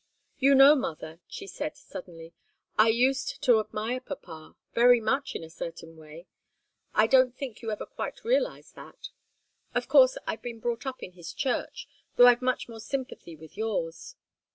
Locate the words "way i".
5.95-7.05